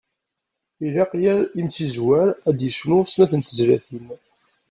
Ilaq, 0.85 1.11
yal 1.23 1.41
imsezwer 1.59 2.27
ad 2.47 2.55
d-yecnu 2.57 2.99
snat 3.05 3.31
n 3.35 3.41
tezlatin. 3.41 4.07